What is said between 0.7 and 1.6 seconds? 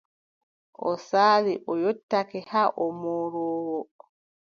O saali,